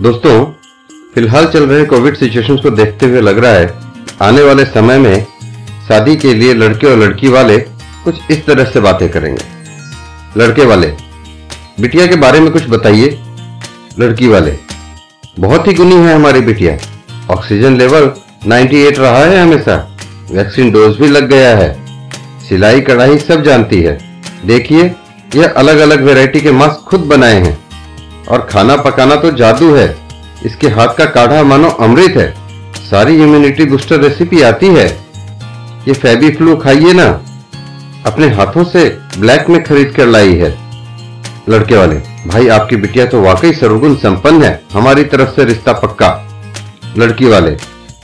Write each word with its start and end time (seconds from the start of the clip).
दोस्तों, 0.00 0.44
फ़िलहाल 1.14 1.46
चल 1.46 1.66
रहे 1.66 1.84
कोविड 1.84 2.16
सिचुएशंस 2.16 2.60
को 2.60 2.70
देखते 2.70 3.06
हुए 3.06 3.20
लग 3.20 3.38
रहा 3.38 3.52
है, 3.52 3.68
आने 4.22 4.42
वाले 4.42 4.64
समय 4.64 4.98
में 4.98 5.24
शादी 5.88 6.16
के 6.16 6.34
लिए 6.34 6.54
लड़के 6.54 6.86
और 6.86 6.98
लड़की 6.98 7.28
वाले 7.28 7.58
कुछ 8.04 8.30
इस 8.30 8.44
तरह 8.46 8.64
से 8.64 8.80
बातें 8.80 9.08
करेंगे। 9.08 9.44
लड़के 10.36 10.64
वाले, 10.64 10.86
बिटिया 11.80 12.06
के 12.06 12.16
बारे 12.16 12.40
में 12.40 12.50
कुछ 12.52 12.68
बताइए। 12.68 13.18
लड़की 14.00 14.28
वाले, 14.28 14.56
बहुत 15.40 15.68
ही 15.68 15.74
गुनी 15.74 15.94
है 15.94 16.14
हमारी 16.14 16.40
बिटिया। 16.40 16.78
ऑक्सीजन 17.30 17.76
लेवल 17.76 18.12
98 18.46 18.98
रहा 18.98 19.18
है 19.18 19.42
हमेशा। 19.42 19.98
वैक्सीन 20.32 20.70
डोज 20.70 20.96
भी 20.96 21.08
लग 21.08 21.28
गया 21.28 21.56
है। 21.56 21.74
सिलाई, 22.48 22.80
कढ़ाई 22.80 23.18
सब 23.18 23.42
जानती 23.42 23.82
है। 23.82 23.98
देखिए, 24.46 24.94
यह 25.36 25.54
अलग 25.56 25.78
अलग 25.78 26.04
वैरायटी 26.04 26.40
के 26.40 26.52
मास्क 26.52 26.88
खुद 26.88 27.00
बनाए 27.00 27.40
हैं। 27.40 27.65
और 28.28 28.46
खाना 28.50 28.76
पकाना 28.76 29.16
तो 29.16 29.30
जादू 29.30 29.74
है। 29.74 29.94
इसके 30.46 30.68
हाथ 30.68 30.88
का 30.88 31.04
काढ़ा 31.04 31.42
मानो 31.42 31.68
अमृत 31.68 32.16
है। 32.16 32.34
सारी 32.84 33.14
इम्यूनिटी 33.14 33.64
बूस्टर 33.64 34.00
रेसिपी 34.00 34.42
आती 34.42 34.66
है। 34.66 34.86
ये 35.88 35.92
फैबी 35.92 36.30
फ्लू 36.30 36.56
खाइए 36.56 36.92
ना। 36.92 37.06
अपने 38.06 38.28
हाथों 38.28 38.64
से 38.64 38.88
ब्लैक 39.18 39.48
में 39.48 39.62
खरीद 39.64 39.92
कर 39.96 40.06
लाई 40.06 40.34
है। 40.34 40.50
लड़के 41.48 41.76
वाले, 41.76 41.94
भाई 42.26 42.48
आपकी 42.48 42.76
बिटिया 42.76 43.06
तो 43.06 43.20
वाकई 43.22 43.52
सर्वगुण 43.52 43.94
संपन्न 43.96 44.42
है। 44.42 44.60
हमारी 44.72 45.04
तरफ़ 45.04 45.34
से 45.36 45.44
रिश्ता 45.44 45.72
पक्का। 45.72 46.10
लड़की 46.98 47.24
वाले 47.24 47.50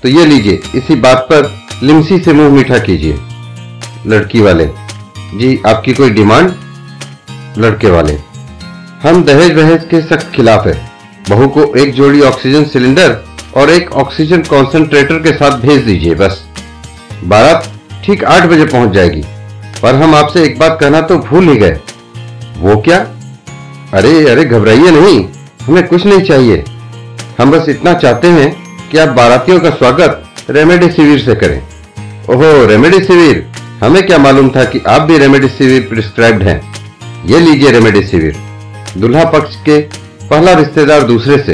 तो 0.03 0.09
ये 0.09 0.25
लीजिए, 0.27 0.61
इसी 0.75 0.95
बात 0.97 1.27
पर 1.33 1.51
लिमसी 1.83 2.19
से 2.19 2.33
मुँह 2.33 2.49
मीठा 2.49 2.79
कीजिए। 2.79 3.19
लड़की 4.07 4.41
वाले, 4.41 4.67
जी 5.35 5.61
आपकी 5.67 5.93
कोई 5.95 6.11
डिमांड? 6.11 6.53
लड़के 7.59 7.91
वाले 7.91 8.19
हम 9.03 9.25
दहेज 9.25 9.53
बहेज 9.53 9.81
के 9.91 10.01
सख्त 10.01 10.33
खिलाफ 10.35 10.67
है। 10.67 10.91
बहू 11.31 11.49
को 11.49 11.75
एक 11.75 11.93
जोड़ी 11.93 12.21
ऑक्सीजन 12.21 12.65
सिलेंडर 12.65 13.25
और 13.57 13.71
एक 13.71 13.93
ऑक्सीजन 13.93 14.43
कॉन्सेंट्रेटर 14.43 15.15
के 15.15 15.33
साथ 15.33 15.51
भेज 15.51 15.83
दीजिए, 15.83 16.15
बस। 16.15 16.45
बारात 17.25 17.73
ठीक 18.05 18.25
आठ 18.25 18.43
बजे 18.43 18.65
पहुँच 18.65 18.91
जाएगी। 18.91 19.23
पर 19.83 19.95
हम 19.95 20.15
आपसे 20.15 20.45
एक 20.45 20.59
बात 20.59 20.79
कहना 20.81 21.01
तो 21.01 21.19
भूल 21.19 21.49
ही 21.49 21.57
गए। 21.57 21.81
वो 22.59 22.77
क्या? 22.77 22.99
अरे 23.93 24.31
अरे, 24.31 24.45
घबराइए 24.45 24.91
नहीं। 24.91 25.29
हमें 25.67 25.87
कुछ 25.87 26.07
नहीं 26.07 26.23
चाहिए। 26.23 26.65
हम 27.41 27.51
बस 27.51 27.69
इतना 27.69 27.95
चाहते 27.95 28.29
हैं 28.29 28.79
कि 28.89 28.99
आप 28.99 29.09
बारातियों 29.09 29.61
का 29.61 29.71
स्वागत 29.71 30.25
रेमेडेसिविर 30.51 31.19
से 31.19 31.35
करें। 31.35 31.63
ओहो, 32.31 32.67
रेमेडेसिविर! 32.67 33.47
हमें 33.83 34.07
क्या 34.07 34.19
मालूम 34.19 34.49
था 34.49 34.65
कि 34.65 34.81
आप 34.89 35.03
भी 35.03 35.19
रेमेडेसिविर 35.19 35.83
प्रिस्क्राइब्ड 35.83 36.43
हैं। 36.43 36.75
ये 37.27 37.41
लीजिए 37.41 37.71
रेमेडेसिविर। 37.71 38.52
दुल्हा 38.97 39.25
पक्ष 39.25 39.57
के 39.57 39.79
पहला 40.29 40.53
रिश्तेदार 40.53 41.03
दूसरे 41.03 41.37
से। 41.39 41.53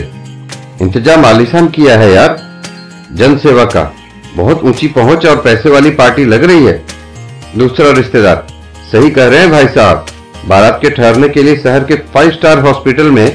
इंतज़ाम 0.83 1.25
आलिशान 1.25 1.69
किया 1.69 1.99
है 1.99 2.13
यार। 2.13 2.37
जन 3.17 3.37
सेवा 3.39 3.65
का 3.65 3.83
बहुत 4.37 4.63
ऊँची 4.63 4.89
पहुँच 4.89 5.27
और 5.27 5.37
पैसे 5.37 5.71
वाली 5.71 5.91
पार्टी 5.91 6.25
लग 6.25 6.45
रही 6.45 6.65
है। 6.67 6.83
दूसरा 7.59 7.91
रिश्तेदार। 7.91 8.47
सही 8.93 9.11
कह 9.11 9.27
रहे 9.27 9.41
हैं 9.41 9.51
भाई 9.51 9.67
साहब। 9.67 10.07
बारात 10.47 10.79
के 10.83 10.91
ठहरने 10.91 11.29
के 11.29 11.43
लिए 11.43 11.57
शहर 11.57 11.85
के 11.85 11.95
फाइव 12.15 12.31
स्टार 12.31 12.59
हॉस्पिटल 12.59 13.11
में 13.11 13.31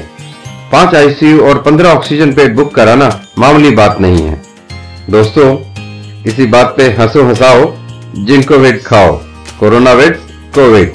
पाँच 0.72 0.94
आईसीयू 0.94 1.40
और 1.40 1.62
पंद्रह 1.62 1.90
ऑक्सीजन 1.90 2.32
बेड 2.34 2.56
बुक 2.56 2.74
कराना 2.74 3.08
मामूली 3.38 3.70
बात 3.70 4.00
नहीं 4.00 4.22
है। 4.22 4.40
दोस्तों 5.10 5.50
इसी 6.26 6.46
बात 6.46 6.74
पे 6.76 6.88
हंसो 6.98 7.24
हंसाओ 7.24 7.72
जिनको 8.16 8.58
वेट 8.58 8.82
खाओ। 8.84 9.16
Corona 9.60 9.92
wait 9.92 10.20
covid. 10.54 10.92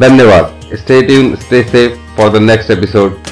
धन्यवाद। 0.00 0.61
Stay 0.76 1.06
tuned, 1.06 1.38
stay 1.42 1.64
safe 1.64 1.98
for 2.16 2.30
the 2.30 2.40
next 2.40 2.70
episode. 2.70 3.31